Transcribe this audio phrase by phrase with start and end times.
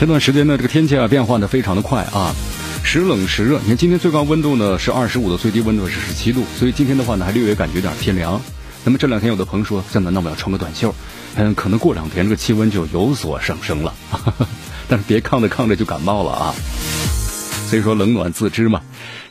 [0.00, 2.34] 这段时间呢，这个天气啊变化的非常的快啊，
[2.82, 3.58] 时冷时热。
[3.58, 8.40] 你看今天最高温度呢是二十五度，最低温度是十七度，所以今天的话呢还略微感觉有点偏凉。
[8.82, 10.94] 那么这两天有的朋友说，江南那我要穿个短袖，
[11.34, 13.92] 嗯，可能过两天这个气温就有所上升了，
[14.88, 16.54] 但是别抗着抗着就感冒了啊。
[17.68, 18.80] 所以说冷暖自知嘛。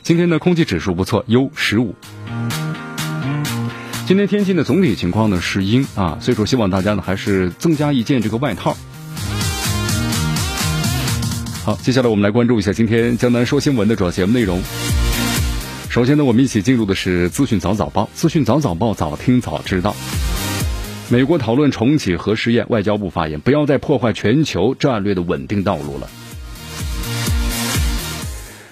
[0.04, 1.96] 今天呢空气指数不错，优十五。
[4.06, 8.76] 今天天气的总体情况呢是阴啊，所以说希望大家呢还是增加一件这个外套。
[11.62, 14.62] 好，接下来我们来关注一下今天江南说新闻的主要节目内容。
[15.90, 19.94] 首先呢，我们一起进入的是资讯早早报，资讯早早报，早听早知道。
[21.10, 26.08] 美国讨论重启核试验，外交部发言，不要再破坏全球战略的稳定道路了。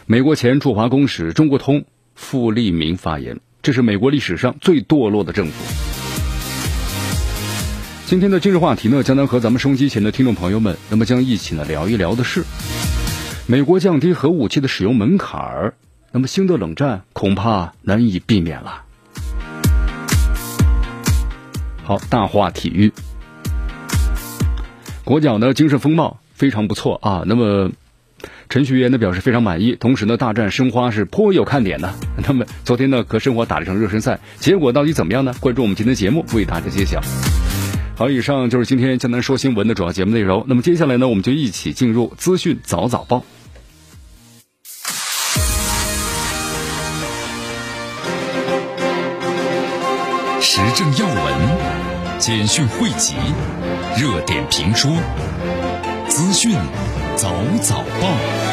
[0.07, 5.88] 美国前驻华公使中国通傅立明发言，这是美国历史上最堕落的政府。
[8.09, 12.43] 今天的今日话题呢，将能和咱们收音机前的听众朋友们，那么将一起呢聊一聊的是，
[13.47, 15.75] 美国降低核武器的使用门槛儿，
[16.11, 18.81] 那么新的冷战恐怕难以避免了。
[21.85, 22.95] 好，大话体育，
[25.05, 27.73] 国脚呢精神风貌非常不错啊，那么
[28.49, 31.93] 陈旭元呢表示非常满意，同时呢大战申花是颇有看点的。
[32.27, 35.35] 那么昨天呢和申花打了一场热身赛，结果到底怎么样呢？
[35.41, 37.03] 关注我们今天的节目，为大家揭晓。
[37.99, 40.45] 好，以上就是今天江南说新闻的主要节目内容。
[40.47, 43.25] 那么接下来呢，我们就一起进入资讯早早报，
[50.41, 53.17] 时政要闻、简讯汇集、
[54.01, 54.93] 热点评说、
[56.07, 56.55] 资讯
[57.17, 58.48] 早早报。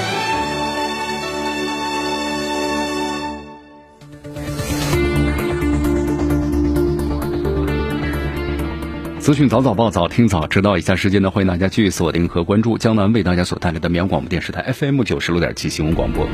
[9.25, 10.77] 资讯早早报，早听早知道。
[10.77, 16.27] 以下时间呢，欢迎大家继续锁定和关注江南为大家所带来的绵阳广播电视台 FM 九十六点七新闻广播。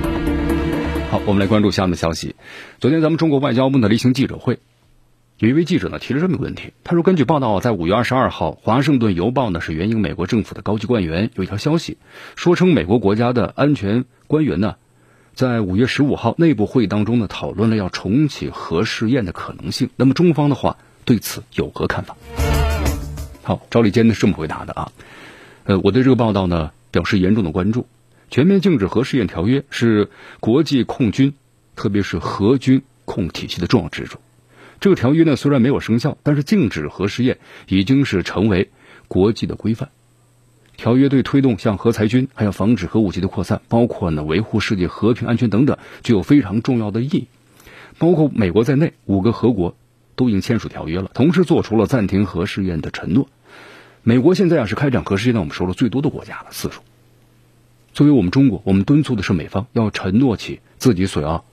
[1.09, 2.35] 好，我们来关注下面的消息。
[2.81, 4.59] 昨天咱们中国外交部的例行记者会，
[5.37, 11.97] 有一位记者呢提了这么一个问题，他说：“根据报道，在五月二十二号，《华盛顿邮报》呢是援引美国政府的高级官员有一条消息，
[12.35, 14.75] 说称美国国家的安全官员呢，
[15.33, 19.89] 在五月十五号内部会议当中呢讨论了要重启核试验的可能性。
[19.95, 20.75] 那么中方的话
[21.05, 22.17] 对此有何看法？”
[23.43, 24.91] 好，赵立坚呢是这么回答的啊，
[25.63, 27.87] 呃，我对这个报道呢表示严重的关注。
[28.29, 30.09] 全面禁止核试验条约是
[30.39, 31.33] 国际控军，
[31.75, 34.19] 特别是核军控体系的重要支柱。
[34.79, 38.69] 这个条约呢虽然没有生效，但是禁止核试验已经是成为
[39.07, 39.89] 国际的规范。
[40.77, 47.27] 条约对推动向核裁军，还有防止核武器的扩散，包括呢维护世界和平安全等等，具有非常重要的意义。
[47.97, 49.75] 包括美国在内，五个核国。
[50.21, 53.27] 都已经签署条约了，同时做出了暂停核试验的承诺。
[54.03, 56.81] 美国现在啊是开展核试验，我们说了最多的国家了，次数。
[57.91, 61.43] 作为我们中国，我们敦促的是美方要承诺起自己所要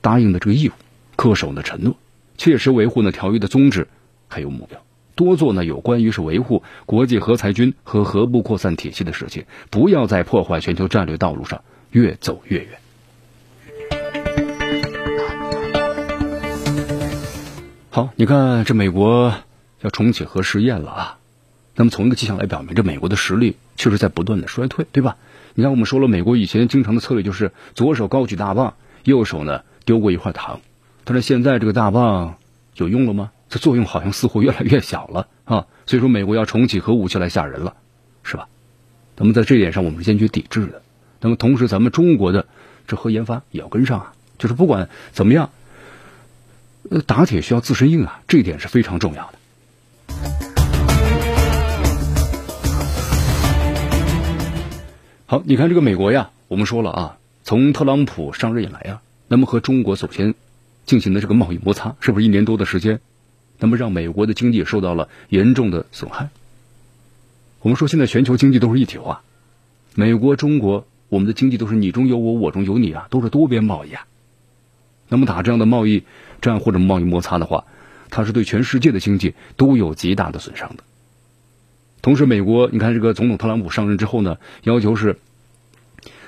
[0.00, 0.72] 答应的这个义务，
[1.16, 1.96] 恪守呢承诺，
[2.38, 3.88] 切实维护呢条约的宗旨
[4.28, 4.80] 还有目标，
[5.16, 12.81] 多做呢有关于是维护国际核裁军和核不扩散体系的事情，不要在破坏全球战略道路上越走越远。
[17.94, 19.34] 好，你看这美国
[19.82, 21.18] 要重启核试验了啊，
[21.76, 25.18] 那么从一个迹象来表明，这美国的实力确实在不断的衰退，对吧？
[25.52, 30.62] 你看我们说了，美国以前经常的策略就是左手高举大棒，右手呢丢过一块糖，
[31.04, 32.36] 但是现在这个大棒
[32.76, 33.30] 有用了吗？
[33.50, 37.76] 这作用好像似乎越来越小了啊， 所以说美国要重启核武器来吓人了，
[38.22, 38.48] 是吧？
[39.18, 40.80] 那么在这点上，我们是坚决抵制的。
[41.20, 42.46] 那么同时，咱们中国的
[42.86, 45.50] 这核研发也要跟上啊，就是不管怎么样。
[47.00, 49.38] 打铁需要自身硬啊，这一点是非常重要的。
[55.26, 60.34] 好，你看这个美国呀，我们说了啊，从特朗普上任以来啊，那么和中国首先
[60.84, 63.00] 进行的这个贸易摩擦，是不是一年多的时间？
[63.58, 66.28] 那么让美国的经济受到了严重的损害。
[67.60, 69.22] 我们说现在全球经济都是一体化，
[69.94, 74.04] 美国、中国，我们的经济都是你中有我，我中有你啊，都是多边贸易啊。
[75.12, 76.04] 那么打这样的贸易
[76.40, 77.66] 战或者贸易摩擦的话，
[78.08, 80.84] 它是对全世界的经济都有极大的损伤的。
[82.00, 85.18] 同时，美国你看这个总统特朗普上任之后呢，要求是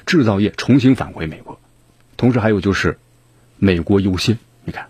[0.05, 1.59] 制造业重新返回美国，
[2.19, 2.99] 同时还有就是
[3.57, 4.39] 美国优先。
[4.67, 4.89] 你看，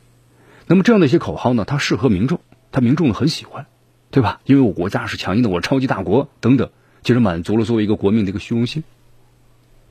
[0.66, 2.40] 那么这样的一些口号呢，它适合民众，
[2.72, 3.66] 它民众很喜欢，
[4.10, 4.40] 对吧？
[4.44, 6.70] 因为我国家是强硬的，我超级大国等等，
[7.04, 8.82] 其实满足了作为一个国民的一个虚荣心。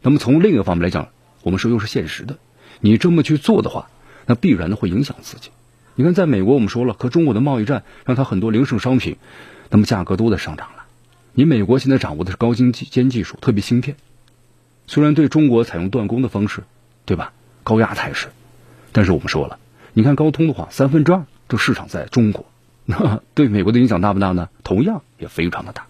[0.02, 1.08] 那么从另一个方面来讲，
[1.42, 2.38] 我们说又是现实的，
[2.86, 3.88] 你这么去做的话，
[4.26, 5.52] 那必然的会影响自己。
[5.96, 9.16] 你看，在美国我们说了，和中国的贸易战让它很多零售商品，
[9.70, 10.84] 那么价格都在上涨了。
[11.32, 13.96] 你美国现在掌握的是高精尖技术，特别芯片，
[14.86, 16.64] 虽然对中国采用断供的方式，
[17.06, 17.32] 对吧？
[17.64, 18.28] 高压态势，
[18.92, 19.60] 但是我们说了，
[19.94, 22.46] 你看高通的话，三分之二这市场在中国，
[22.84, 24.50] 那 对美国的影响大不大呢？
[24.62, 25.86] 同样也非常的大。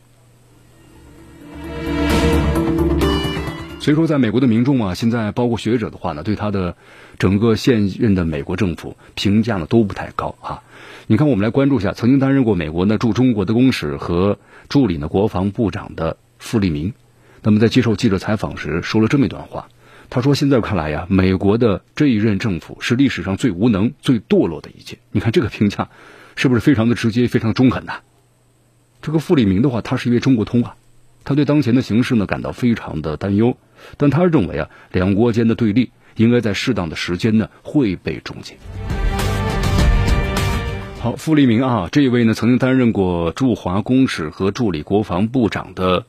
[3.83, 6.77] 所以说，在美国的民众啊，现在包括学者的话呢，对他的
[7.19, 10.63] 整个现任的美国政府评价呢都不太高啊。
[11.07, 14.39] 你看，我们来关注一下曾经担任过美国呢驻中国的公使和
[14.69, 16.94] 助理呢国防部长的傅立明，
[17.41, 19.68] 那么在接受记者采访时说了这么一段话，
[20.09, 25.89] 他说：“现在看来呀，美国的这一任政府是历史上最无能、最堕落的一届。”你看这个评价
[26.38, 27.95] 是不是非常的直接、非常中肯呐？
[29.01, 30.77] 这个傅立明的话，他是一位中国通啊。
[31.23, 33.57] 他对当前的形势呢感到非常的担忧，
[33.97, 38.55] 但他认为啊，两国间的对立应该在适当的时间呢会被终结。
[40.99, 46.05] 好，傅立明啊，这一位呢曾经担任过驻华公使和助理国防部长的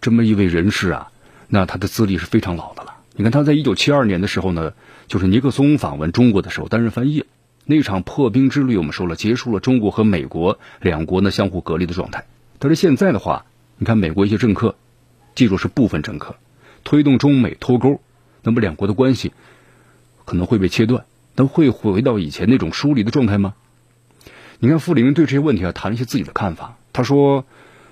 [0.00, 1.10] 这么一位人士啊，
[1.48, 2.94] 那他的资历是非常老的了。
[3.16, 4.72] 你看他在一九七二年的时候呢，
[5.06, 7.24] 就是尼克松访问中国的时候担任翻译，
[7.64, 12.24] 那场破冰之旅我们说了，结束了中国和美国两国呢相互隔离的状态。
[12.58, 13.44] 但是现在的话，
[13.76, 14.76] 你看，美国一些政客，
[15.34, 16.36] 记住是部分政客，
[16.84, 18.00] 推动中美脱钩，
[18.42, 19.32] 那么两国的关系
[20.24, 21.04] 可能会被切断，
[21.34, 23.54] 那会回到以前那种疏离的状态吗？
[24.60, 26.76] 你看，傅立明对这些问题啊谈了一些自己的看法。
[26.92, 27.44] 他说，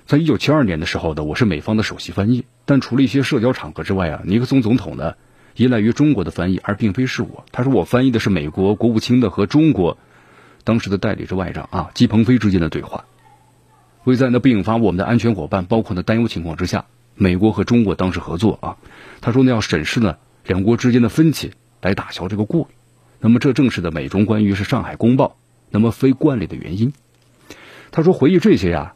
[0.05, 5.15] 在一九七二年的时候呢，我是美方的首席翻译，但除了一些社交场合之外啊，尼克松总统呢
[5.55, 7.43] 依赖于中国的翻译，而并非是我。
[7.51, 9.97] 他说，我翻译的是美国国务卿的和中国
[10.63, 13.03] 当时的代理之外长啊姬鹏飞之间的对话。
[14.05, 16.85] 为在那不引发我们的安全伙伴包括呢担忧情况之下，
[17.15, 18.77] 美国和中国当时合作啊，
[19.21, 22.75] 他说呢要审视呢两国之间的分歧，来打消这个顾虑。
[23.19, 25.37] 那么这正是的美中关于是上海公报
[25.69, 26.91] 那么非惯例的原因。
[27.91, 28.95] 他说回忆这些呀，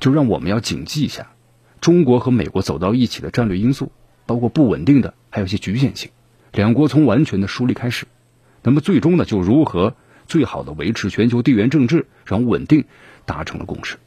[0.00, 1.32] 就让我们要谨记一下，
[1.82, 3.92] 中国和美国走到一起的战略因素，
[4.24, 6.10] 包括不稳定的，还有一些局限性。
[6.52, 8.06] 两国从完全的疏离开始，
[8.62, 9.94] 那么最终呢就如何
[10.26, 12.86] 最好的维持全球地缘政治，然后稳定
[13.26, 13.98] 达成了共识。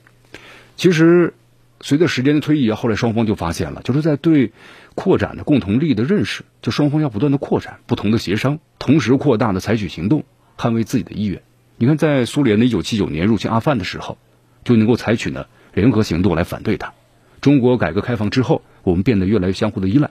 [0.79, 1.33] 其实，
[1.81, 4.53] 随着时间的推移啊，后来双方就发现了，就是在对
[4.95, 10.23] 扩展的共同利益的认识，就双方要不断的扩展，不同的协商，同时扩大的采取行动，
[10.57, 11.41] 捍卫自己的意愿。
[11.75, 14.17] 你看，在苏联的一九七九年入侵阿富汗的时候，
[14.63, 16.93] 就能够采取呢联合行动来反对它。
[17.41, 20.09] 中国改革开放之后，我们变得越来越相互的依赖，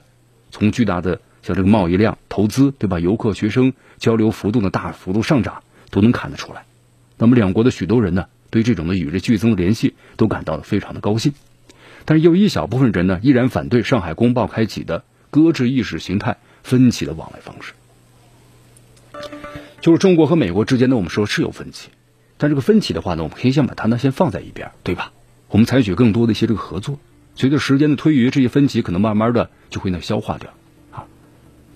[0.51, 2.99] 从巨大的像这个贸易量、投资，对吧？
[2.99, 6.65] 游客、学生交流幅度的大幅度上涨，都能看得出来。
[7.17, 8.27] 那么，两国的许多人呢？
[8.49, 11.33] 对这种的与日俱增的联系都感到了非常的高兴，
[12.05, 17.73] 但是有一小部分人呢依然反对上海公报开启的搁置意识形态分歧的往来方式。
[19.81, 21.89] 就是中国和美国之间呢，我们说是有分歧，
[22.37, 25.13] 但这个分歧的话呢，我们可以先把它呢先放在一边，对吧？
[25.49, 26.99] 我们采取更多的一些这个合作，
[27.35, 30.53] 随着时间的推移，这些分歧可能慢慢的就会呢消化掉
[30.91, 31.05] 啊。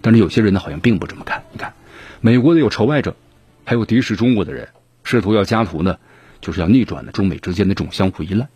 [0.02, 1.74] 但是有些人呢好像并不这么看，你看，
[2.20, 3.16] 美国的有仇外者，
[3.64, 4.70] 还有敌视中国的人，
[5.04, 5.98] 试图要加图呢。
[6.44, 8.50] 就是要逆转的中美之间的这种相互依赖。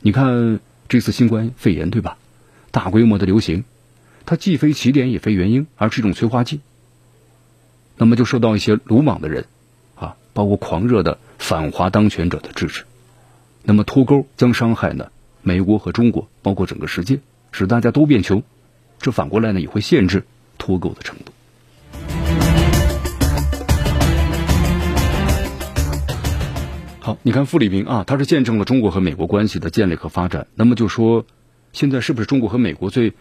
[0.00, 2.16] 你看这次新冠肺炎，对吧？
[2.70, 3.64] 大规模的流行，
[4.24, 6.60] 它既非起点，也非原因，而是一种催化剂。
[7.98, 9.44] 那么就受到一些鲁莽的人，
[9.94, 12.84] 啊，包括狂热的反华当权者的支持。
[13.62, 15.10] 那么脱钩将伤害呢
[15.42, 17.20] 美国和中国，包括整个世界，
[17.52, 18.42] 使大家都变穷。
[18.98, 20.24] 这反过来呢也会限制
[20.56, 21.32] 脱钩的程度。
[27.06, 30.48] 好，你看傅立明啊，他是见证了中国和美国关系的建立和发展。
[30.56, 31.24] 那么就说，
[31.72, 33.12] 现在是不是中国和美国最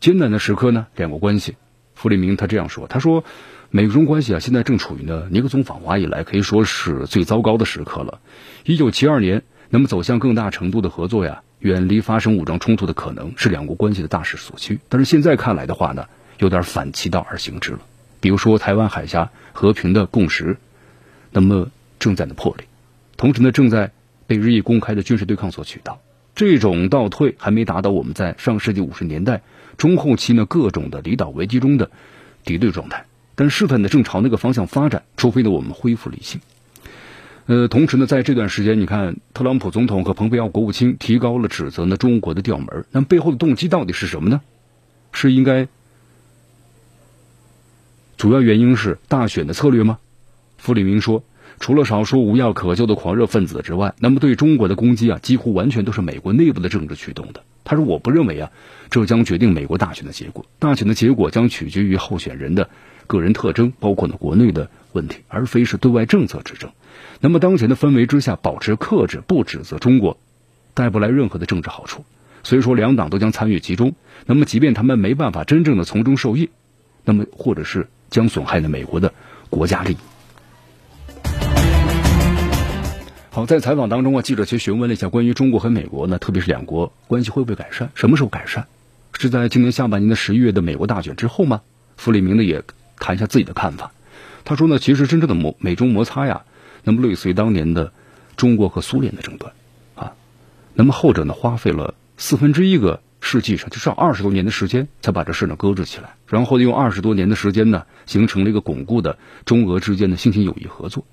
[0.00, 0.88] 艰难的时刻呢？
[0.96, 1.54] 两国关系，
[1.94, 3.22] 傅立明他这样说，他说，
[3.70, 8.18] 美中关系啊，现在正处于呢尼克松访华以来可以说是最糟糕的时刻了。
[8.64, 14.80] 一九七二年，那么走向更大程度的合作呀，远离发生武装冲突的可能，是两国关系的大势所趋。
[14.88, 16.06] 但是现在看来的话呢，
[16.40, 17.78] 有点反其道而行之了。
[18.20, 20.56] 比如说台湾海峡和平的共识，
[21.30, 21.70] 那么
[22.00, 22.66] 正在的破裂。
[23.20, 23.92] 同时呢，正在
[24.26, 25.92] 被日益公开的军事对抗所取代。
[26.34, 29.42] 这种倒退还没达到我们在上世纪五十年代
[29.76, 31.90] 中后期呢各种的离岛危机中的
[32.46, 35.02] 敌对状态，但事态呢正朝那个方向发展。
[35.18, 36.40] 除非呢我们恢复理性。
[37.44, 44.40] 呃，同时呢，在这段时间，你看特朗普总统和蓬佩奥国务卿提高了指责呢中国的调门，那背后的动机到底是什么呢？
[45.12, 45.68] 是应该
[48.16, 49.98] 主要原因是大选的策略吗？
[50.56, 51.22] 傅里明说，
[51.58, 57.42] 除了少数无药可救的狂热分子之外，那么对中国的攻击啊，几乎完全都是美国内部的政治驱动的。
[57.64, 58.50] 他说，我不认为啊，
[58.90, 62.70] 这将决定美国大选的结果，大选的结果将取决于候选人的
[63.06, 66.70] 个人特征，包括呢国内的问题，而非是对外政策之争。
[67.20, 70.18] 那么当前的氛围之下，保持克制，不指责中国，
[70.72, 72.04] 带不来任何的政治好处。
[72.42, 73.94] 所以说，两党都将参与其中。
[74.24, 76.48] 那么，即便他们没办法真正的从中受益，
[77.04, 79.12] 那么或者是将损害了美国的
[79.50, 79.96] 国家利益。
[83.46, 88.64] 在采访当中啊，记者其实询问了一下关于中国和美国呢，特别是两国关系会不会改善，什么时候改善？
[89.18, 91.60] 是在今年下半年的十一月的美国大选之后吗？
[91.96, 92.62] 傅立明呢也
[92.98, 93.92] 谈一下自己的看法。
[94.44, 96.42] 他说呢，其实真正的摩美中摩擦呀。
[96.82, 97.92] 那么，类似于当年的
[98.36, 99.52] 中国和苏联的争端，
[99.94, 100.14] 啊，
[100.72, 111.04] 那么后者呢，花费了四分之一个世纪上，至少二十多年的时间，才把这事呢搁置起来，然后用二十多年的时间呢，形成了一个巩固的中俄之间的新型友谊合作。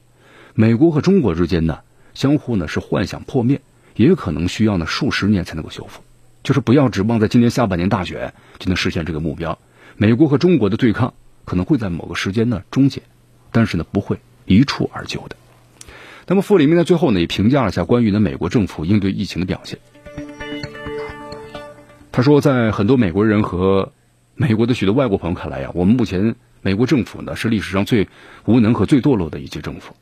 [0.53, 1.79] 美国和中国之间呢，
[2.17, 3.61] 相互呢是幻想破灭，
[3.95, 6.01] 也可能需要呢数十年才能够修复，
[6.41, 9.59] 就是不要指望在今年下半年大选就能实现这个目标。
[9.97, 11.13] 美国和中国的对抗
[11.45, 13.03] 可能会在某个时间呢终结，
[13.51, 15.35] 但是呢不会一蹴而就的。
[16.25, 19.77] 那么，傅里明在最后呢也评价了一下关于呢美国政府应对疫情的表现。
[22.11, 23.93] 他说，在很多美国人和
[24.33, 26.33] 美国的许多外国朋友看来呀，我们目前
[26.63, 28.07] 美国政府呢是历史上最
[28.45, 29.93] 无能和最堕落的一届政府。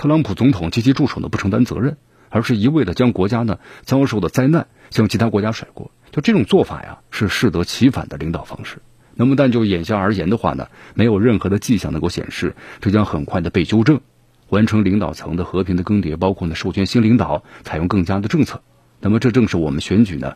[0.00, 1.98] 特朗普总统及其助手呢不承担责任，
[2.30, 5.90] 而是一味的将国家呢遭受的灾难向其他国家甩锅。
[6.10, 8.78] 就这种做法呀，是适得其反的领导方式。
[9.14, 14.00] 那么，但就眼下而言的话呢，没有任何的迹象能够显示这将很快的被纠正。
[14.48, 18.62] 完成领导层的和平的更迭，包括呢授权新领导，采用更加的政策。
[19.00, 20.34] 那么这正是我们选举呢，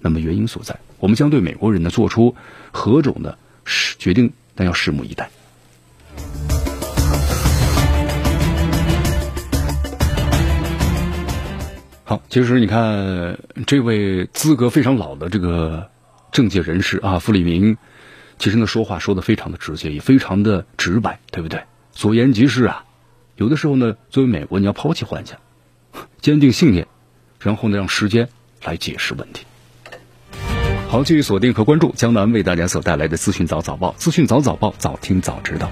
[0.00, 0.78] 那么原因所在。
[0.98, 2.36] 我们将对美国人呢做出
[2.70, 3.38] 何种的
[3.98, 5.30] 决定，但要拭目以待。
[12.10, 13.38] 好，其实你看
[13.68, 15.90] 这位资格非常老的这个
[16.32, 17.76] 政界人士啊，傅立明，
[18.36, 21.62] 其实呢说话说的非常的直接，也非常的直白，对不对？
[21.92, 22.84] 所言极是啊。
[23.36, 25.38] 有的时候呢，作为美国，你要抛弃幻想，
[26.20, 26.88] 坚定信念，
[27.38, 28.28] 然后呢，让时间
[28.64, 29.46] 来解释问题。
[30.88, 35.70] 好，继续锁定和关注江南为大家所带来的资讯早早报，资讯早早报，早听早知道。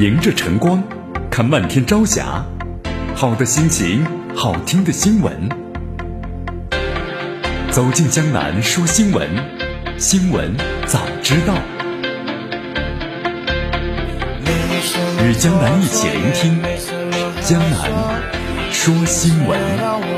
[0.00, 0.82] 迎着晨光，
[1.30, 2.44] 看漫天朝霞，
[3.18, 5.48] 好的心情，好听的新闻，
[7.70, 9.26] 走进江南说新闻，
[9.96, 10.54] 新闻
[10.84, 11.54] 早知道。
[15.24, 16.62] 与江南一起聆听
[17.40, 17.90] 江南
[18.70, 20.15] 说新闻。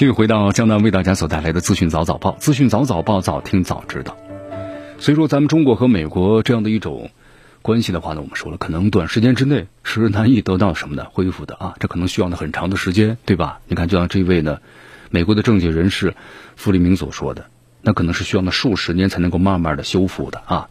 [0.00, 4.16] 继续回到江南为大家所带来的资讯早早报，资讯早早报，早听早知道。
[4.98, 7.10] 所以说，咱们中国和美国这样的一种。
[7.60, 13.60] 关系的话呢，我们说了，可能短时间之内是难以得到什么的恢复的啊，这可能需要呢很长的时间，对吧？
[13.68, 14.60] 你看，就像这位呢，
[15.10, 16.14] 美国的政界人士
[16.56, 17.44] 傅立明所说的，
[17.82, 20.70] 那可能是需要呢数十年才能够慢慢的修复的啊。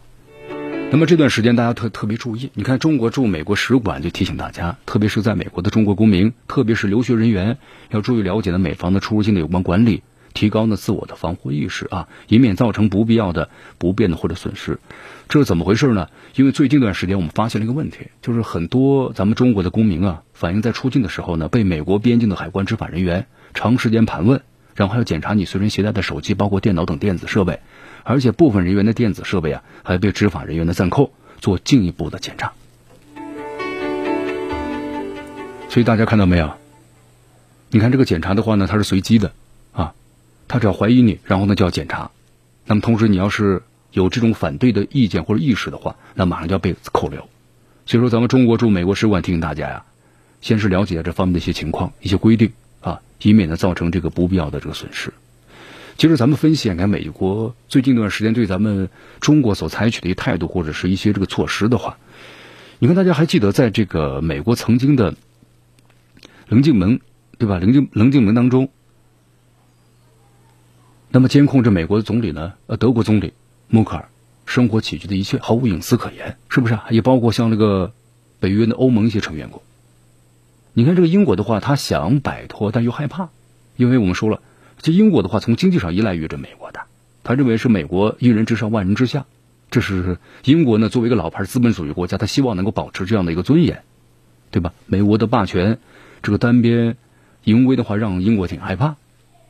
[0.92, 7.58] 那么这段时间大家特特别注意，你看中国驻美国使馆就提醒大家，特别是在美国的中国公民，特别是留学人员，
[7.90, 10.02] 要注意了解呢美方的出入境的有关管理，
[10.34, 14.80] 提高呢自我的防护意识啊，以免造成不必要的不便的或者损失。
[15.28, 16.08] 这是怎么回事呢？
[16.34, 24.42] 因为最近一段时间，我们发现了一个问题，就是很多咱们中国的公民啊，反映在出境的时候呢，被美国边境的海关执法人员长时间盘问，
[24.74, 27.60] 然后还要检查你随身携带的手机，包括电脑等电子设备，
[28.04, 32.52] 而且部分人员的电子设备啊，还被执法人员的暂扣，做进一步的检查。
[35.68, 36.52] 所以大家看到没有？
[37.70, 39.32] 你看这个检查的话呢，它是随机的
[39.72, 39.94] 啊，
[40.48, 42.10] 他只要怀疑你，然后呢就要检查，
[42.66, 43.62] 那么同时你要是。
[43.92, 47.28] 有这种反对的意见或者意识的话，那马上就要被扣留。
[47.86, 49.84] 所以说，咱们中国驻美国使馆提醒大家呀，
[50.40, 52.52] 先是了解这方面的一些情况、一些规定
[52.82, 55.12] 啊，以免呢造成这个不必要的这个损失。
[56.00, 58.88] 其实咱们分析一下，美国最近一段时间对咱们
[59.20, 61.98] 中国所采取的一态度或者是一些这个措施的话，
[62.78, 65.14] 你看大家还记得在这个美国曾经的
[66.48, 67.00] 棱镜门
[67.36, 67.58] 对吧？
[67.58, 68.70] 棱镜棱镜门当中，
[71.10, 72.54] 那么监控着美国的总理呢？
[72.66, 73.34] 呃，德国总理。
[73.68, 74.08] 默克尔
[74.46, 76.78] 生活起居的一切毫无隐私可言，是不是？
[76.88, 77.92] 也包括像那个
[78.38, 79.62] 北约的欧盟一些成员国。
[80.72, 83.28] 你看这个英国的话，他想摆脱，但又害怕，
[83.76, 84.40] 因为我们说了，
[84.82, 86.80] 这英国的话从经济上依赖于这美国的，
[87.22, 89.26] 他认为是美国一人之上万人之下，
[89.70, 93.82] 这是英国呢作为一个老牌资本主义国家，他希望能够保持这样的一个尊严，
[94.50, 94.72] 对吧？
[94.86, 95.78] 美国的霸权，
[96.22, 96.96] 这个单边
[97.44, 98.96] 淫威的话，让英国挺害怕。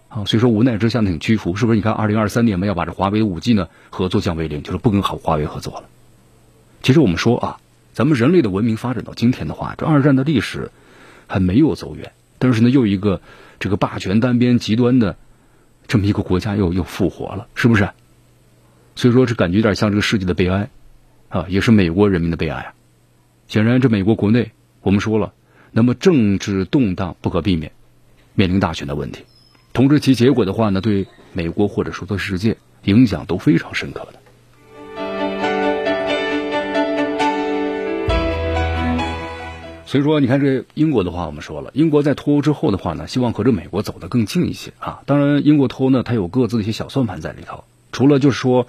[0.08, 1.76] 啊，所以说无奈之下呢挺屈服，是不是？
[1.76, 5.84] 你看，二零二三年我们，要把这华为五 G 呢合作降为零，就是不跟好华为合作了。
[6.82, 7.60] 其实我们说啊，
[7.92, 10.72] 咱们人类的文明发展到今天的话，这二战的历史
[11.28, 12.10] 还没有走远，
[12.40, 13.20] 但是呢，又一个
[13.60, 15.16] 这个霸权单边极端的
[15.86, 17.88] 这么一个国家又又复活了，是不是？
[18.96, 20.68] 所以说，这感觉有点像这个世界的悲哀
[21.28, 22.74] 啊，也是美国人民的悲哀啊。
[23.46, 24.52] 显然，这美国国内
[24.82, 25.32] 我们说了，
[25.70, 27.72] 那么政治动荡不可避免，
[28.34, 29.24] 面临大选的问题。
[29.72, 34.19] 同时，其结果的话呢，对美国或者说对世界影响都非常深刻的。
[39.90, 45.00] 所以说，你看这英国的话，我们说了，英国在脱欧之后的话呢，希望和这美国走得更近一些啊。
[45.04, 47.64] 当然，英国脱欧呢，它有各自的一些小算盘在里头。
[47.90, 48.68] 除了就是说，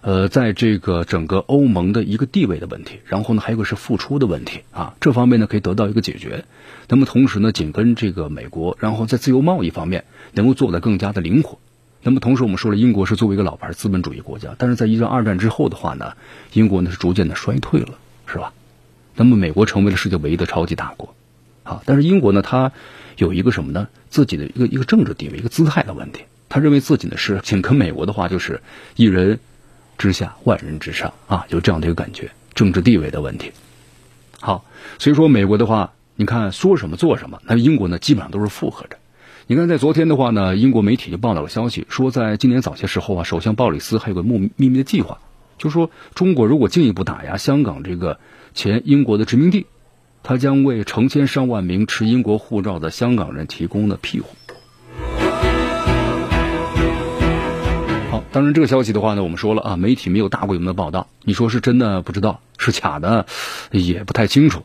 [0.00, 6.44] 呃，在这个整个欧盟的一个地位的问题，然后呢，还有个是付出的问题啊，这方面呢可以得到一个解决。
[6.88, 11.60] 那么同时呢，紧跟这个美国，然后在自由贸易方面能够做得更加的灵活。
[12.02, 16.14] 那么同时，我们说了，英国是作为一个老牌资本主义国家，但是在一战、二战之后的话呢，
[16.52, 17.94] 英国呢是逐渐的衰退了，
[18.26, 18.52] 是吧？
[19.24, 21.14] 那么美国成为了世界唯一的超级大国，
[21.64, 22.72] 啊，但是英国呢，它
[23.16, 23.88] 有一个什么呢？
[24.08, 26.22] 自己的一个一个政治地位、一个姿态的问题。
[26.48, 28.62] 他认为自己呢是紧跟美国的话，就是
[28.96, 29.38] 一人
[29.98, 33.52] 之下，万人之上啊，有这样的一个感觉，政治地位的问题。
[34.40, 34.64] 好，
[34.98, 35.92] 所以说美国的话。
[36.20, 38.96] 你看说什么做什么，那英国呢基本上都是附和着。
[39.46, 45.18] 你看在昨天的话呢，英国媒体就报道了消息，说在今年早些时候啊，首相鲍里斯还有个秘秘密的计划，
[45.58, 48.18] 就说中国如果进一步打压香港这个
[48.54, 49.66] 前英国的殖民地，
[50.22, 54.28] 他将为成千上万名持英国护照的香港人提供的庇护。
[58.10, 63.26] 好，当然这个消息的话呢，我们说了啊，媒体没有大规模的报道，你说是真的不知道，是假的
[63.70, 64.64] 也不太清楚。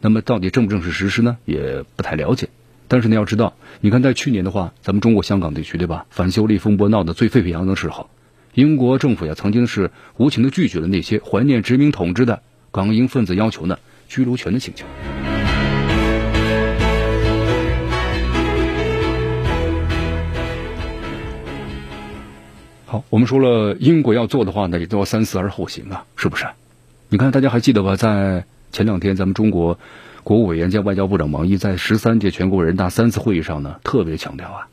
[0.00, 1.38] 那么到底正不正式实施呢？
[1.44, 2.48] 也不太了解。
[2.86, 6.06] 但是你，要知道，你看在去年的话，咱们中国香港地区对吧？
[6.08, 8.08] 反修例风波闹得最沸沸扬扬的时候，
[8.54, 12.42] 英国政府呀曾经是无情的拒绝了那些怀念殖民统治的
[12.86, 13.76] 港英分子要求呢
[14.08, 14.86] 居留权的请求。
[22.86, 26.46] 好，我们说了，英国要做的话呢，也都要三思而后行啊，是不是？
[27.08, 27.96] 你看，大家还记得吧？
[27.96, 29.78] 在前两天，咱们中国
[30.22, 34.68] 国务委员兼外交部长王毅在十三届全国人大三次会议上呢，特别强调啊，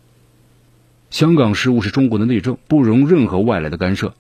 [1.10, 4.14] 香港事务是中国的内政，不容任何外来的干涉。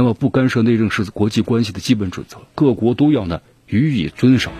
[0.00, 4.50] 那么，不干涉内政是国际关系的基本准则，各国都要呢予以遵守。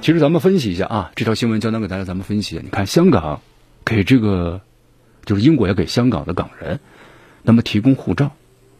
[0.00, 2.58] 其实，咱们分析一下啊，这条新闻，交单给大家，咱们分析。
[2.64, 3.42] 你看，香港
[3.84, 4.62] 给这个
[5.26, 6.80] 就是英国要给香港的港人，
[7.42, 8.32] 那么提供护照，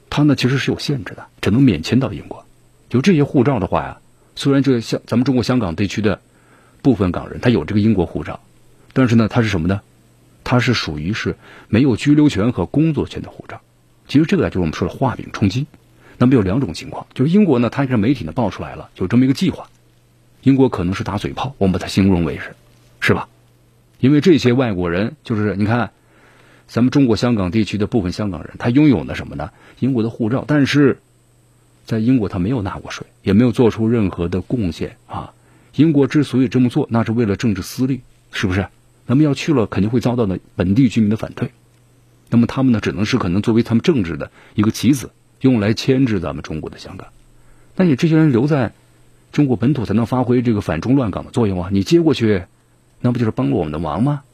[0.08, 2.46] 它呢其实是有限制的，只能免签到英国。
[2.88, 3.98] 就这些护照的话呀，
[4.36, 6.22] 虽然这香咱们中国香港地区的
[6.80, 8.40] 部分港人他有这个英国护照，
[8.94, 9.82] 但是呢，他是什么呢？
[10.44, 11.36] 他是属于是
[11.68, 13.60] 没有居留权和工作权的护照。
[14.08, 15.66] 其实这个就是我们说的画饼充饥。
[16.18, 19.68] 那么有两种情况，就是英国呢，他这媒体呢爆出来了，有这么一个计划，
[20.42, 22.54] 英国可能是打嘴炮，我们把它形容为是，
[23.00, 23.28] 是吧？
[23.98, 25.90] 因为这些外国人就是你看，
[26.66, 29.50] 咱们中国香港地区的部分香港人，他拥有的什么呢？
[29.80, 30.98] 英国的护照，但是。
[31.86, 35.34] 在英国，他没有纳过税，也没有做出任何的贡献啊。
[35.74, 38.00] 英国之所以这么做，那是为了政治私利，
[38.32, 38.66] 是不是？
[39.04, 41.50] 那么要去了，肯定会遭到呢本地居民的反对。
[42.34, 47.06] 那么他们呢，只能是可能作为他们政治的一个棋子，用来牵制咱们中国的香港。
[47.76, 48.72] 那你这些人留在
[49.30, 51.68] 中国本土，才能发挥这个反中乱港的作用啊！
[51.70, 52.42] 你接过去，
[53.00, 54.24] 那不就是帮了我们的忙吗？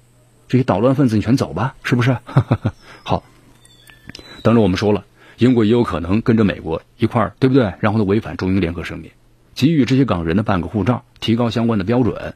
[0.49, 2.17] 这些捣乱分子，你全走吧，是不是？
[3.05, 3.23] 好，
[4.41, 5.05] 当然我们说了。
[5.37, 7.75] 英国也有可能跟着美国一块儿，对不对？
[7.81, 9.11] 然后呢，违反中英联合声明，
[9.55, 12.33] 给予这些港人的办个护照，提高相关的标准，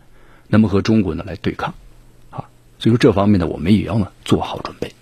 [0.47, 1.73] 那么和中国呢来对抗，
[2.29, 4.93] 啊，所以说这方面呢，我们也要呢做好准备。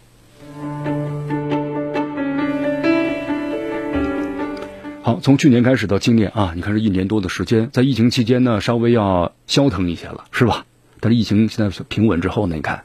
[5.20, 10.64] 从去年开始到今年啊，你看这一年多的时间，在疫情期间呢，稍微要消腾一些了，是吧？
[11.00, 12.84] 但是疫情现在平稳之后呢，你看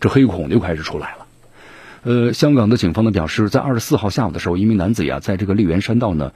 [0.00, 1.26] 这黑孔就开始出来了。
[2.02, 6.32] 呃，香港的警方呢表示，在二十四号下午的时候，一名男子呀，在这个丽园山道呢，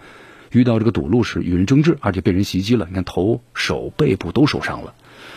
[0.52, 2.86] 遇到这个堵路时与人争执，而且被人袭击了。
[2.88, 4.92] 你看头、手、背部都受伤了。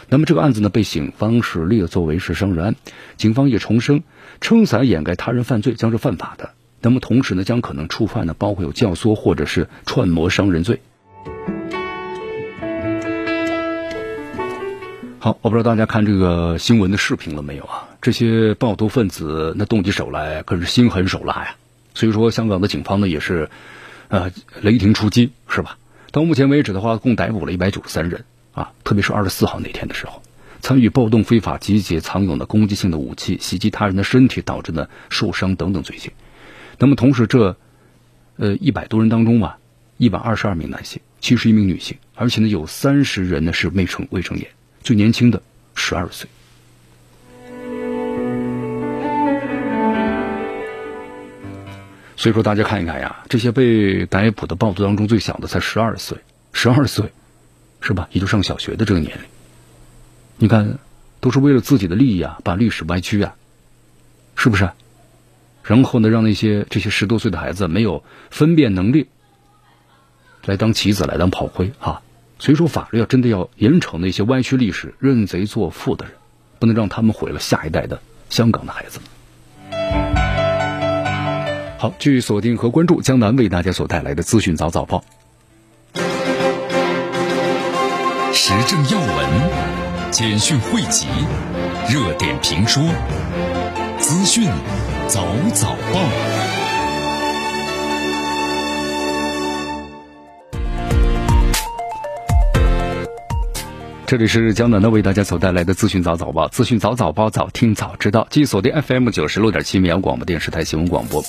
[0.10, 2.75] 那么这个案子呢，被警方是列作为是伤人案。
[3.15, 4.03] 警方也重申，
[4.41, 6.51] 撑伞掩盖他人犯罪将是犯法的。
[6.82, 10.80] 那么同时呢，将可能触犯呢，包括有教唆或者是串谋伤人罪。
[15.20, 17.90] 好，我不知道大家看这个新闻的视频了没有啊？
[18.02, 21.56] 这些暴徒分子那动起手来可是心狠手辣呀。
[21.96, 23.50] 所以说，香港的警方呢也是，
[24.08, 25.80] 呃，雷霆出击，是吧？
[26.12, 28.72] 到目前为止的话，共逮捕了一百九十三人啊。
[28.84, 30.22] 特别是二十四号那天的时候，
[30.62, 36.12] 参与暴动、非法集结、藏有的攻击性的武器、袭击他人的身体，导致呢受伤等等罪行。
[36.80, 37.58] 那么同时，这
[38.38, 39.58] 呃一百多人当中啊，
[39.98, 44.48] 一百二十二名男性，七十一名女性，而且呢有三十人呢是未成未成年，
[44.82, 45.42] 最年轻的
[45.74, 46.30] 十二岁。
[52.16, 56.18] 所以说，大家看一看呀，这些被逮捕的暴徒当中，最小的才十二岁，
[56.52, 57.12] 十二岁，
[57.80, 58.08] 是吧？
[58.12, 59.24] 也就上小学的这个年龄。
[60.38, 60.78] 你看，
[61.20, 63.36] 都是为了自己的利益啊，把历史歪曲啊，
[64.36, 64.70] 是不是？
[65.67, 69.08] 然后呢，让那些这些十多岁的孩子没有分辨能力，
[70.45, 72.01] 来当棋子，来当炮灰啊。
[72.39, 76.13] 所以说，法律要真的要严惩那些歪曲历史、认贼作父的人，
[76.60, 77.99] 不能让他们毁了下一代的
[78.30, 79.01] 香港的孩子。
[81.77, 85.03] 好，继续锁定和关注江南为大家所带来的资讯早早报，
[88.34, 91.08] 时政要闻、简讯汇集、
[91.89, 92.84] 热点评说、
[93.99, 94.47] 资讯
[95.08, 96.00] 早早报。
[104.06, 108.28] 这里是江南的为大家所带来的资讯早早报，资讯早早报，早听早知道。
[108.30, 111.24] 继续锁定 FM 九十六点七绵阳广播电视台新闻广播。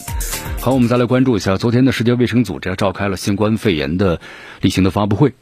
[0.61, 4.21] 好，我们再来关注一下，昨天的世界卫生组织召开了新冠肺炎的
[4.61, 5.35] 例行的发布会。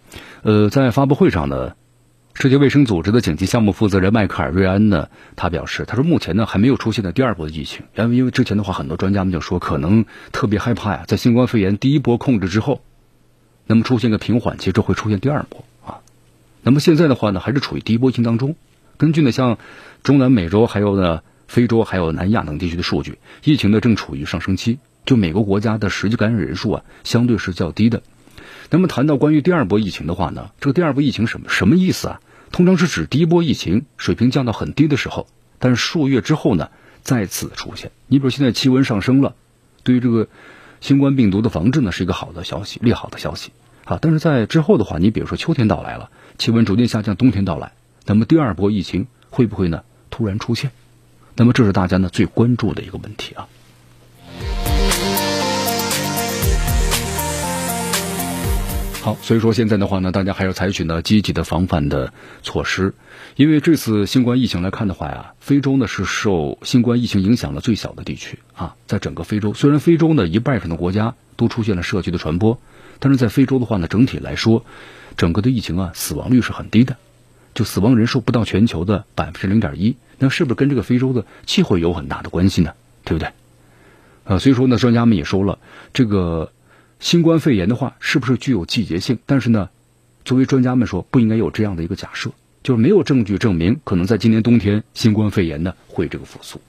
[0.43, 1.73] 呃，在发布会上呢，
[2.39, 12.83] 世界卫生组织的紧急项目负责人迈克尔瑞安呢，他表示，他说目前呢还没有出现的第二波的疫情，因为因为之前的话，很多专家们就说可能特别害怕呀，在新冠肺炎第一波控制之后，
[13.67, 16.01] 那么出现个平缓期，这会出现第二波啊。
[16.61, 18.55] 那么现在的话呢，还是处于第一波疫情当中。
[18.99, 19.57] 根据呢，像
[20.03, 24.79] 中南美洲、还有呢非洲、还有南亚等地区的数据，疫情呢正处于上升期。
[25.07, 28.03] 就每个国家的实际感染人数啊，相对是较低的。
[28.69, 32.21] 那么谈到关于第二波疫情的话呢，这个第二波疫情什么什么意思啊？
[32.53, 35.27] 通常是指第一波疫情水平降到很低的时候，
[35.59, 36.71] 但是数月之后呢
[37.03, 37.91] 再次出现。
[38.07, 39.35] 你比如现在气温上升了，
[39.83, 40.29] 对于这个
[40.81, 43.51] 新冠病毒的防治呢是一个好的消息，利好的消息
[43.85, 43.99] 啊。
[44.01, 46.11] 但是在之后的话，你比如说秋天到来了。
[46.39, 47.73] 气温逐渐下降，冬天到来，
[48.05, 50.71] 那么第二波疫情会不会呢突然出现？
[51.35, 53.49] 那么这是大家呢最关注的一个问题啊。
[59.07, 62.93] 好，所以说现在的话呢，大家还要采取呢积极的防范的措施，
[63.37, 72.59] 因为这次新冠疫情来看的话呀，非洲呢是受新冠疫情影响的最小的地区啊，在整个非洲，虽然非洲呢一半以上的国家都出现了社区的传播，
[72.99, 74.65] 但是在非洲的话呢，整体来说。
[75.17, 76.97] 整个的疫情啊，死亡率是很低的，
[77.55, 82.73] 就死亡人数不到全球的百分之零点一，那是不是跟这个非洲的气候有很大的关系呢？
[83.05, 83.31] 对不对？
[84.25, 85.61] 呃，所以说呢，专家们也说了，
[85.95, 86.51] 这个
[86.99, 89.19] 新冠肺炎的话，是不是具有季节性？
[89.27, 89.69] 但是呢，
[90.25, 92.31] 作为专家们说，不应该有这样的一个假设，
[92.63, 96.61] 就是没有证据证明可能在今年冬天新冠肺炎呢会这个复苏。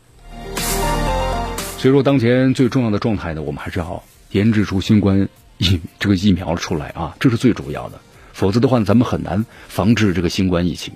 [1.77, 7.99] 所以说，当前最重要的状态呢，我们还是要研制出新冠疫这个疫苗出来啊，这是最主要的。
[8.33, 10.93] 否则的话，咱们很难防治这个新冠疫情。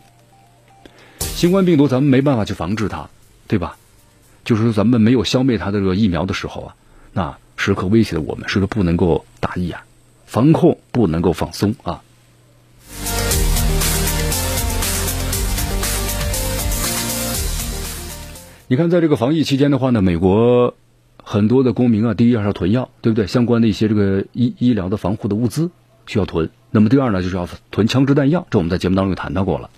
[1.19, 3.09] 新冠病毒咱们没办法去防治它，
[3.47, 3.77] 对吧？
[4.43, 6.75] 就是说咱们没有消灭它的这个疫苗的时候啊，
[7.13, 9.85] 那时刻威胁的我们，是说不能够大意啊，
[10.25, 12.01] 防控不能够放松啊。
[18.67, 20.73] 你看，在这个防疫期间的话呢，美国
[21.23, 23.27] 很多的公民啊，第一要囤药，对不对？
[23.27, 25.69] 相关的一些这个医医疗的防护的物资
[26.07, 26.49] 需要囤。
[26.71, 29.69] 那么第二呢，就是要囤枪支弹药，这我们在节目当中也谈到过了。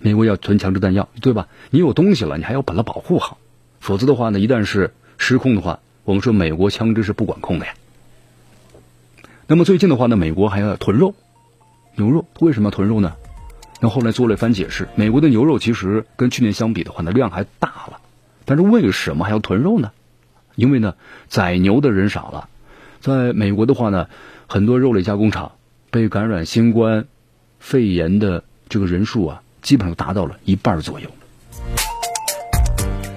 [0.00, 1.48] 美国要囤枪支弹药，对吧？
[1.68, 3.36] 你有东西了，你还要把它保护好，
[3.78, 7.74] 否则的话呢，一旦是失控的话，我们说美国枪支是不管控的呀。
[9.46, 11.14] 那么最近的话呢，美国还要囤肉，
[11.96, 13.14] 牛肉为什么要囤肉呢？
[13.80, 18.00] 那后来做了一番解释，美国的牛肉其实跟去年相比的话呢，量还大了，
[18.44, 19.90] 但是为什么还要囤肉呢？
[20.54, 20.94] 因为呢，
[21.28, 22.48] 宰牛的人少了，
[23.00, 24.08] 在美国的话呢，
[24.46, 25.52] 很多肉类加工厂。
[25.90, 27.06] 被感染新冠
[27.60, 31.08] 肺炎的这个人数啊，基本上达到了一半左右。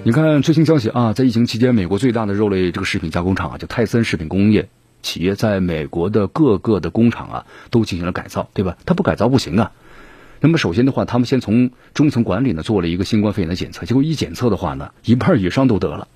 [0.07, 4.69] 你看最新消息啊，在疫情期间，美国最大的肉类这个食品加工厂啊，叫泰森食品工业
[5.01, 8.77] 企业，在美国的各个的工厂啊，都进行了改造，对吧？
[8.85, 9.73] 它不改造不行啊。
[10.39, 16.07] 那么首先的话，他们先从中层管理呢做了一个新冠肺炎的检测，结果一检测的话呢，一半以上都得了，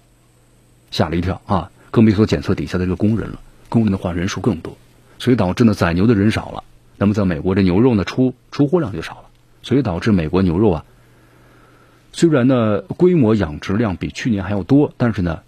[0.90, 1.70] 吓了一跳啊！
[1.92, 4.78] 更别说检测底下的这个工人了，工人的话人数更多。
[5.20, 6.64] 所以导致呢宰牛的人少了，
[6.96, 9.24] 那么在美国这牛肉呢出出货量就少了，
[9.64, 10.86] 所以导致美国牛肉啊
[12.14, 15.40] 虽然呢规模养殖量比去年还要多，但是呢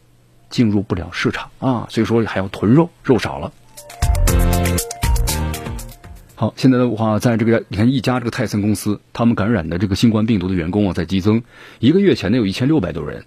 [0.49, 3.51] 进入不了市场啊，所以说还要囤肉，肉少了。
[6.35, 11.43] 好，现在的话，在这个你看一家这个泰森公司，他们感染的这个新冠病毒的员工啊在激增，
[11.79, 13.25] 一个月前呢有一千六百多人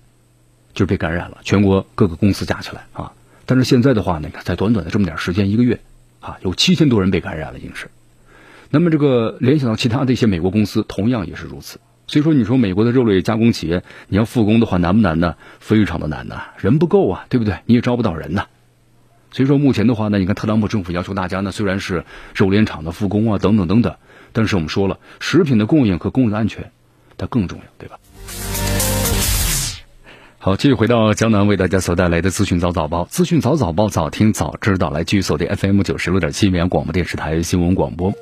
[0.74, 3.12] 就是被感染了，全国各个公司加起来啊，
[3.44, 5.78] 但是现在的话呢，在短短的这么点时间，一个月
[6.20, 7.90] 啊有七千多人被感染了，已经是。
[8.70, 11.78] 那么这个联想到其他的一些美国公司，同样也是如此。
[12.08, 15.34] 所以说，你说美国的肉类加工企业，你要复工的话难不难呢？
[15.58, 17.58] 非常的难呐，人不够啊，对不对？
[17.66, 18.46] 你也招不到人呐。
[19.32, 23.96] 所以说，目前的话呢，你看特朗普政府要求大家呢，虽然是肉联厂的复工啊，等等等等，
[24.32, 26.70] 但是我们说了，食品的供应和供应的安全，
[27.18, 27.98] 它更重要，对吧？
[30.38, 38.12] 好，继续回到江南为大家所带来的资讯早早报，资讯早早报，早听早知道，来继续锁定 FM 九十六点七绵阳广播电视台新闻广播。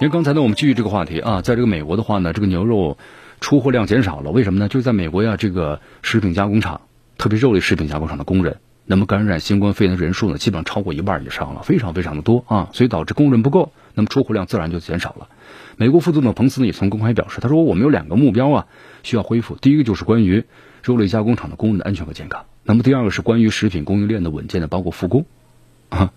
[0.00, 2.96] 因为刚才呢，我们继续这个话题啊，在这个美国的话呢，这个牛肉
[3.40, 4.68] 出货量减少了，为什么呢？
[4.68, 6.82] 就是在美国呀，这个食品加工厂，
[7.16, 15.28] 特别肉类食品加工厂的工人，那么感染新冠肺炎的人数呢，基本上超过一半以上了，非常非常的多啊，所以导致工人不够，那么出货量自然就减少了。
[15.76, 18.66] 美国副总统彭斯呢也曾公开表示，他说我们有两个目标啊，
[19.02, 20.44] 需要恢复，第一个就是关于
[20.82, 25.24] 肉类加工厂的工人的安全和健康，那么第二个是关于食品供应链的稳健的，包括复工
[25.88, 26.12] 啊。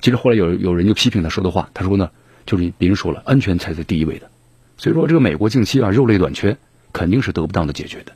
[0.00, 2.10] 其实后来有有人就批评他说的话，他说呢。
[2.46, 4.30] 就是别人说了，安全才是第一位的，
[4.78, 6.56] 所以说这个美国近期啊肉类短缺
[6.92, 8.12] 肯定是得不到的解决的。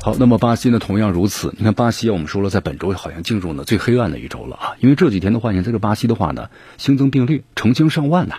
[0.00, 1.52] 好，那么巴西呢同样如此。
[1.58, 8.36] 你看巴西，我们说了，在本周好像进入了最黑暗的一周了啊，因为这几天的话，你看这巴西的话呢，新增病例成千上万呐，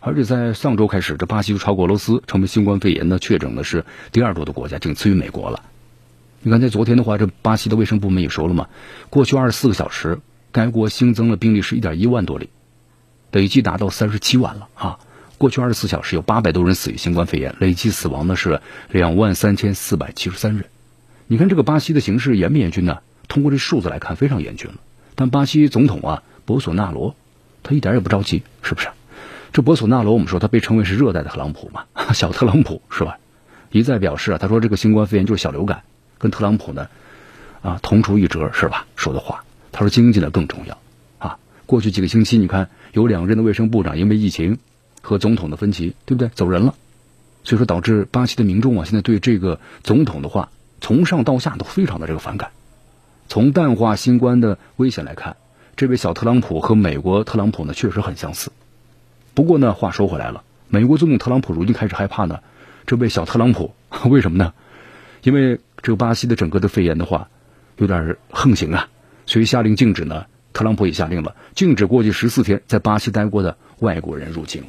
[0.00, 5.62] 而且在上周开始，这巴西就超过俄罗斯，成为新冠肺炎的确诊的是第二多的国家，仅次于美国了。
[6.40, 8.66] 你看在昨天的话，这巴西的卫生部门也说了嘛，
[9.10, 10.18] 过去二十四个小时。
[10.50, 12.50] 该国新增了病例是一点一万多例，
[13.32, 14.98] 累计达到三十七万了啊！
[15.38, 20.66] 过去二十四小时有八百多人死于新冠肺炎，累计死亡呢是两万三千四百七十三人。
[21.26, 22.98] 你看这个巴西的形势严不严峻呢？
[23.26, 24.76] 通过这数字来看，非常严峻了。
[25.14, 27.16] 但巴西总统啊，博索纳罗，
[27.62, 28.88] 他一点也不着急，是不是？
[29.52, 33.18] 这博索纳罗，我们说他被称为是热带的特朗普嘛， 小特朗普是吧？
[33.70, 35.82] 一再表示啊，他说这个新冠肺炎就是小流感，
[36.18, 36.88] 跟特朗普呢
[37.62, 38.86] 啊同出一辙是吧？
[38.94, 39.44] 说的话。
[39.74, 40.76] 他说：“经济呢更重要，
[41.72, 44.58] 过去几个星期，你看有两任的卫生部长因为疫情
[45.00, 46.28] 和总统的分歧，对不对？
[46.28, 46.74] 走人了，
[47.44, 50.50] 所以说导致巴西的民众啊，现在对这个总统的话
[50.82, 52.50] 从上到下都非常的这个反感。
[53.26, 55.36] 从淡化新冠的危险来看，
[55.74, 58.52] 这位小特朗普和美国特朗普呢确实很相似。
[59.32, 62.40] 不过呢，话说回来了，美国总统特朗普如今开始害怕呢，
[62.84, 63.72] 这位小特朗普
[64.10, 64.52] 为什么呢？
[65.22, 67.30] 因为这个巴西的整个的肺炎的话
[67.78, 68.90] 有点横行啊。”
[69.24, 74.62] 所以下令禁止呢，特朗普也下令了，禁止过去十四天在巴西待过的外国人入境。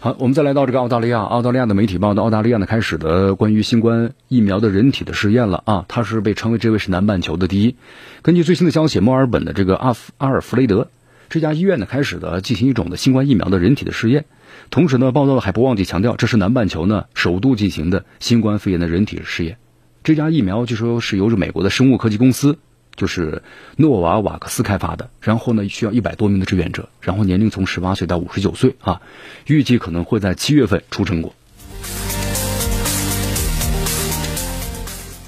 [0.00, 7.76] 好，我们再来到这个澳大利亚，澳大利亚的媒体报道，澳大利亚呢开始的关于新冠疫苗的人体的试验了啊，它是被称为这位是南半球的第一。
[8.22, 10.88] 根据最新的消息，墨尔本的这个阿阿尔弗雷德
[11.28, 14.24] 这家医院呢开始的进行一种的新冠疫苗的人体的试验，
[14.70, 19.56] 同时呢，报道了还不忘记强调，这是南半球呢首度进行的新冠肺炎的人体试验。
[20.04, 22.58] 这家疫苗据说是由着美国的生物科技公司，
[22.96, 23.44] 就是
[23.76, 25.10] 诺瓦瓦克斯开发的。
[25.20, 29.00] 然后呢，需要一百多名的志愿者，然后年龄从十八岁到五十九岁啊，
[29.46, 31.32] 预计可能会在七月份出成果。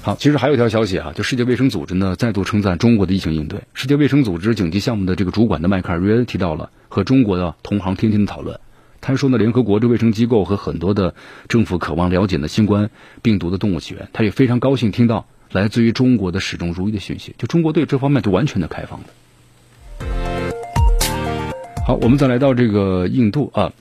[0.01, 3.61] 好，其实还有一条消息啊，就世界卫生组织呢再度称赞中国的疫情应对。
[3.73, 8.59] 世界卫生组织紧急项目的这个主管的迈克尔瑞恩提到了和中国的同行天天的讨论。
[9.05, 11.13] 他说呢，联合国的卫生机构和很多的
[11.47, 12.89] 政府渴望了解呢新冠
[13.21, 14.09] 病毒的动物起源。
[14.13, 19.09] 他也非常高兴听到来自于中国的始终如一的讯息，就中国对这方面是完全的开放的。
[21.85, 23.73] 好，我们再来到这个印度啊，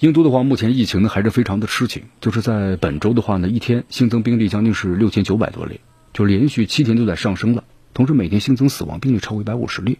[0.00, 5.80] 印度的话，目前疫情呢还是非常的吃紧，就是在本周的话呢，一天新增病例将近是六千九百多例，
[6.12, 7.64] 就连续七天都在上升了，
[7.94, 9.96] 同时每天新增死亡病例超过一百五十例。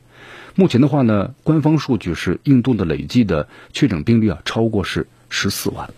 [0.57, 5.90] 目前的话呢，官方数据是印度的累计的确诊病例啊，超过是十四万。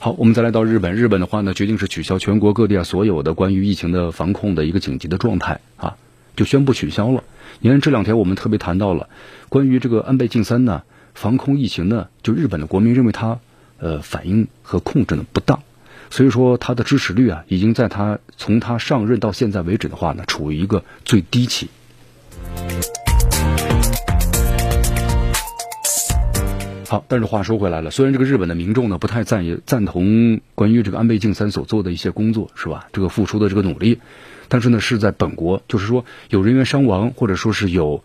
[0.00, 5.96] 好，我们再来到日本，日本的话呢，决定是取消全国各地啊所有的关于疫情的防控的一个紧急的状态啊，
[6.34, 7.22] 就宣布取消了。
[7.60, 9.08] 你看这两天我们特别谈到了
[9.48, 10.82] 关于这个安倍晋三呢，
[11.14, 13.38] 防控疫情呢，就日本的国民认为他
[13.78, 15.62] 呃反应和控制呢不当。
[16.10, 21.68] 所以说，他的支持率啊，已经在他从他上任到现在为止的话呢，处于一个最低期。
[26.88, 32.86] 好，但是话说回来了，虽然这个日本的民众呢不太赞也赞同关于这个安倍晋三所做的一些工作，是吧？
[32.92, 33.98] 这个付出的这个努力，
[34.46, 38.04] 但是呢是在本国，就是说有人员伤亡，或者说是有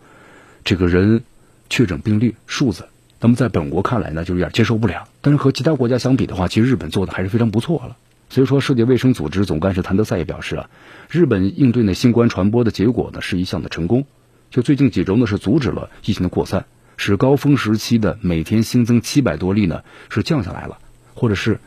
[0.64, 1.22] 这个人
[1.70, 2.84] 确诊病例数字，
[3.22, 5.08] 那么在本国看来呢就有点接受不了。
[5.20, 7.96] 但是和其他国家相比的话，其实日本做的还是非常不错了。
[8.28, 10.70] 所以说，世界卫生组织总干事谭德赛也表示啊，
[11.08, 14.06] 日本应对呢新冠传播的结果呢是一项的成功。
[14.50, 16.64] 就最近几周呢是阻止了疫情的扩散，
[16.96, 20.78] 使高峰时期的每天新增七百多例呢是降下来了，
[21.14, 21.60] 或者是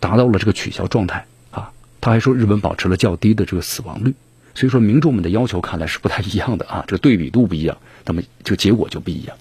[0.00, 1.70] 达到了这个取消状态啊。
[2.00, 4.14] 他还说，日本保持了较低的这个死亡率。
[4.54, 9.36] 所以说，民众们的要求看来是不太一样的啊，这个对比度不一样，那么这个结果就不一样。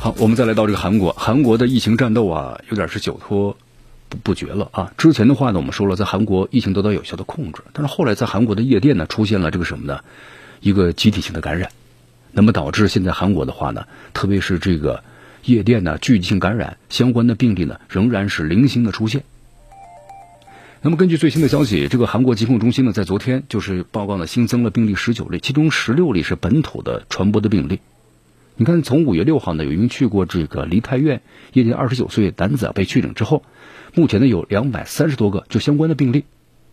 [0.00, 3.56] 好，我们再来到这个韩国，韩国的疫情战斗啊，有点是久拖
[4.08, 4.92] 不不决了啊。
[4.96, 10.02] 之前的话呢，我们说了，在韩国疫情得到有效的控制，但是后来在韩国的夜店呢，出现了这个什么呢？
[10.60, 11.72] 一个集体性的感染，
[12.30, 15.02] 那么导致现在韩国的话呢，特别是这个
[15.44, 19.24] 夜店呢，聚集性感染相关的病例呢，仍然是零星的出现。
[20.80, 27.80] 那么根据最新的消息，这个韩国疾控中心呢，在昨天就是报告呢，新增了病例十九例，其中十六例是本土的传播的病例。
[28.60, 33.44] 你看，从五月六号呢，有一名去过这个梨泰院夜店二十九岁男子啊被确诊之后，
[33.94, 36.24] 目前呢有两百三十多个就相关的病例，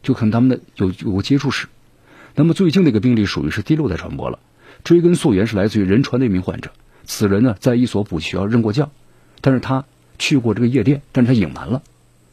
[0.01, 1.67] 就可能他们的有有过接触史。
[2.33, 4.39] 那么最近的一个病例属于是第六代传播了，
[4.83, 6.71] 追根溯源是来自于仁川的一名患者，
[7.03, 8.89] 此人呢在一所补习学校任过教，
[9.41, 9.85] 但是他
[10.17, 11.83] 去过这个夜店，但是他隐瞒了，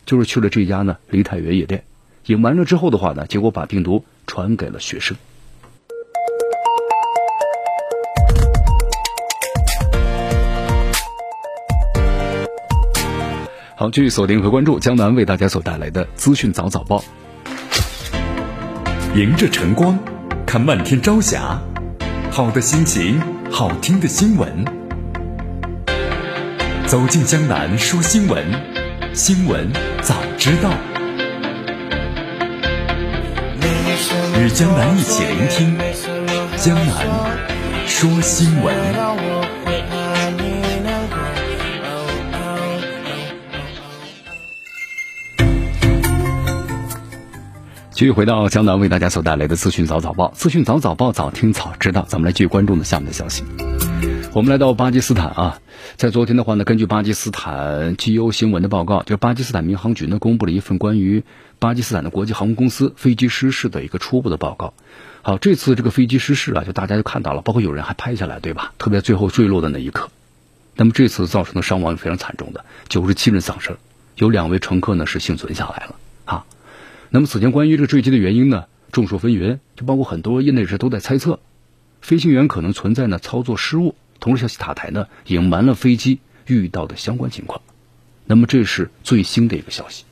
[0.07, 1.85] 就是去了这家呢梨泰院夜店，
[2.25, 5.19] 隐瞒了之后的话呢，结果把病毒传给了学生。
[13.83, 17.03] 好，继续锁定和关注江南为大家所带来的资讯早早报。
[19.17, 19.99] 迎着晨光，
[20.47, 21.61] 看漫天朝霞，
[22.31, 24.65] 好的心情，好听的新闻。
[26.87, 28.45] 走进江南说新闻，
[29.15, 29.69] 新闻
[30.01, 30.71] 早知道。
[34.41, 35.77] 与江南一起聆听
[36.57, 37.05] 江南
[37.89, 39.12] 说新闻。
[48.03, 52.05] 继续回到江南为大家所带来的资讯早早报，资讯早早报，早听早知道。
[52.09, 53.45] 咱们来继续关注的下面的消息。
[54.33, 55.61] 我们来到巴基斯坦啊，
[55.97, 61.23] 在昨天的话呢，根据巴基斯坦 G.O 新闻的报告，就巴基斯坦民航局呢公布了一份关于
[61.61, 64.75] 巴基斯坦的国际航空公司飞机失事的一个初步的报告。
[65.23, 68.73] 好，这次这个飞机失事啊，就大家就看到了，包括有人还拍下来，对吧？
[68.79, 70.11] 特别最后坠落的那一刻。
[70.75, 73.77] 那么这次造成的伤亡是非常惨重的，九十七人丧生，
[74.17, 75.95] 有两位乘客呢是幸存下来了。
[77.15, 81.41] 那么此前关于这个坠机的原因呢，众说纷纭，就包括很多业内人士都在猜测，
[82.01, 87.61] 飞行员可能存在呢操作失误，同时消息塔台呢隐瞒了飞机遇到的相关情况。
[88.25, 90.05] 那么这是最新的一个消息。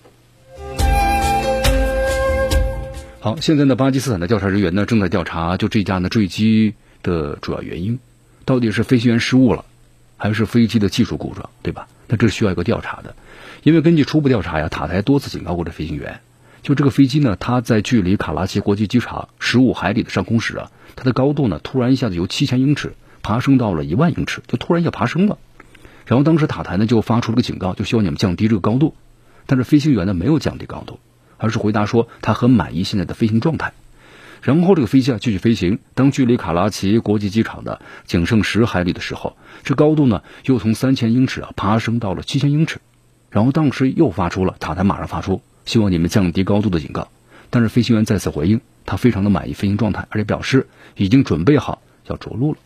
[3.21, 7.99] 好，现在呢，巴基斯坦的调查人员呢正在调查就这架呢坠机的主要原因，
[8.45, 9.65] 到底是飞行员失误了，
[10.19, 11.89] 还是飞机的技术故障，对吧？
[12.09, 13.17] 那这需要一个调查的，
[13.63, 16.21] 因为根据初步调查呀，塔台多次警告过这飞行员。
[16.63, 25.39] 就这个飞机呢，它在距离卡拉奇国际机场十五海里的上空时啊，它的高度呢突然一下子由七千英尺爬升到了一万英尺，就突然一下爬升了。
[26.07, 28.95] 然后当时塔台呢就发出了个警告，就希望你们降低这个高度。
[29.47, 31.01] 但是飞行员呢没有降低高度，
[31.39, 33.73] 而是回答说他很满意现在的飞行状态。
[34.43, 42.81] 然后这个飞机啊继续飞行，当距离卡拉奇国际机场的仅剩十海里的时候，这高度呢又从三千英尺啊爬升到了七千英尺。
[43.31, 45.41] 然后当时又发出了塔台马上发出。
[45.65, 47.09] 希望你们降低高度的警告，
[47.51, 52.59] 但是飞行员再次回应，他非常的满意飞行状态，而且表示已经准备好要着陆了。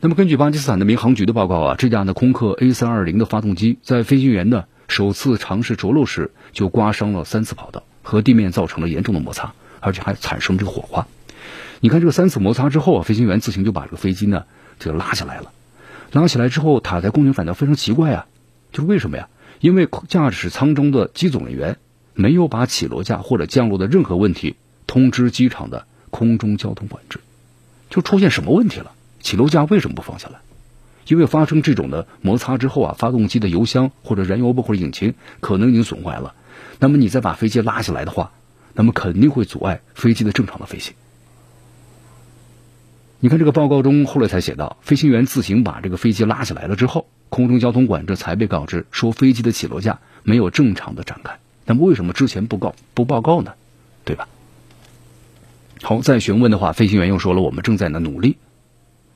[0.00, 11.06] 那么根据巴基斯坦的民航局的报告啊，这架呢空客 A 三二零的发动机在飞行员呢首次尝试着陆时就刮伤了三次跑道，和地面造成了严重的摩擦，而且还产生这个火花。
[11.80, 14.44] 你看这个三次摩擦之后啊，飞行员自行就把这个飞机呢
[14.78, 15.52] 就拉下来了。
[16.12, 18.26] 拉起来之后，塔台工人感到非常奇怪啊，
[18.72, 19.28] 就是为什么呀？
[19.64, 21.78] 因为驾驶舱中的机组人员
[22.12, 24.56] 没有把起落架或者降落的任何问题
[24.86, 27.18] 通知机场的空中交通管制，
[27.88, 28.92] 就出现什么问题了？
[29.20, 30.40] 起落架为什么不放下来？
[31.08, 36.34] 因为发生这种的摩擦之后啊，发动机的油箱或者燃油部或者引擎可能已经损坏了。
[36.78, 38.32] 那么你再把飞机拉下来的话，
[38.74, 40.92] 那么肯定会阻碍飞机的正常的飞行。
[43.24, 47.06] 你看这个报告中后来才写到，飞行员自行把这个飞机拉起来了之后。
[47.30, 53.54] 空中交通管制才被告知说飞机的起落架没有正常的展开，那么为什么之前不告不报告呢？
[54.04, 54.28] 对吧？
[55.80, 58.36] 好，再询问的话，飞行员又说了，我们正在呢努力。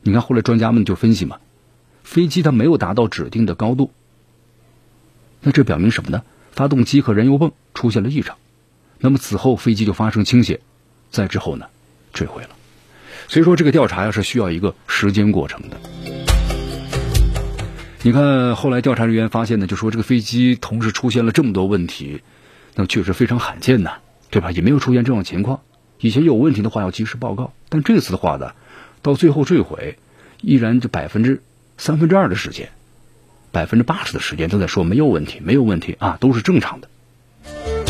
[0.01, 1.37] 你看后来专家们就分析嘛，
[2.03, 3.91] 飞机它没有达到指定的高度，
[5.43, 6.23] 那这表明什么呢？
[6.53, 8.39] 发动机和燃油泵出现了异常，
[9.01, 10.61] 那么此后飞机就发生倾斜，
[11.11, 11.67] 再之后呢
[12.15, 12.49] 坠毁了。
[13.27, 15.77] 所以说这个调查呀是需要一个时间过程的。
[18.03, 22.23] 你看后来调查人员发现呢，就说这个飞机同时出现了这么多问题，
[22.77, 23.95] 那确实非常罕见呐，
[24.31, 24.53] 对吧？
[24.53, 25.61] 也没有出现这种情况。
[26.01, 28.53] 以前有问题的话要及时报告，但这次的话呢，
[29.03, 29.99] 到最后坠毁，
[30.41, 31.43] 依然就百分之
[31.77, 32.69] 三分之二的时间，
[33.51, 36.89] 百分之八十的时间都在说没有问题，没有问题啊，都是正常的。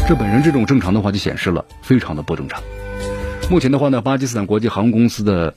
[0.09, 2.62] 这本身这种正常的话就显示了非常的不正常。
[3.51, 5.55] 目前的话呢，巴基斯坦国际航空公司的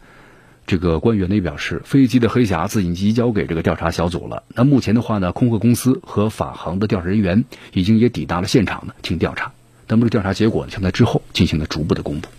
[0.65, 4.43] 这个官员呢也表示，飞机的黑匣子已经移交给这个调查小组了。
[4.55, 9.51] 那目前的话呢，空客公司和法航的调查人员已经也抵达了现场呢，进行调查。
[9.89, 12.29] 那么这调查结果呢，将在之后进行了逐步的公布。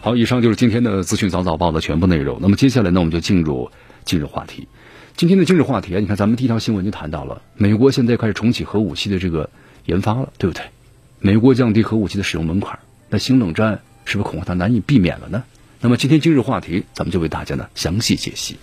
[0.00, 2.38] 好，以上就是今天的资讯早早报的全部内容。
[2.40, 3.70] 那么接下来呢，我们就进入
[4.06, 4.68] 今日话题。
[5.16, 9.50] 今天的今日话题啊，你看咱们第一条新闻就谈到了，美国现在开始重启核武器的这个
[9.84, 10.64] 研发了，对不对？
[11.26, 15.42] 美国降低核武器的使用门槛，那新冷战是不是恐怕它难以避免了呢？
[15.80, 18.58] 那么今天今日话题，咱们就为大家呢详细解析。